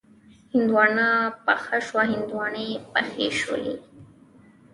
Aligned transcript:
هندواڼه 0.53 1.07
پخه 1.45 1.77
شوه، 1.87 2.03
هندواڼې 2.13 2.69
پخې 2.93 3.27
شولې 3.39 3.75